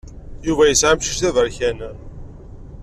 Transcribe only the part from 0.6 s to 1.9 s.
yesɛa amcic d aberkan.